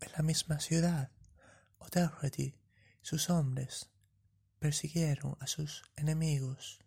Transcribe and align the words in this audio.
En 0.00 0.10
la 0.16 0.22
misma 0.22 0.58
ciudad, 0.58 1.12
O'Doherty 1.78 2.42
y 2.42 2.60
sus 3.02 3.30
hombres 3.30 3.88
persiguieron 4.58 5.36
a 5.38 5.46
sus 5.46 5.84
enemigos. 5.94 6.80